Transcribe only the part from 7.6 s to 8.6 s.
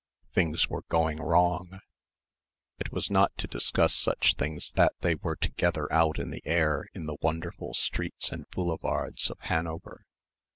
streets and